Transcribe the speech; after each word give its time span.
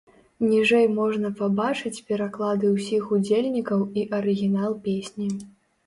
Ніжэй 0.51 0.87
можна 0.99 1.31
пабачыць 1.41 2.01
пераклады 2.09 2.73
ўсіх 2.75 3.03
удзельнікаў 3.21 3.87
і 3.99 4.11
арыгінал 4.23 4.73
песні. 4.89 5.35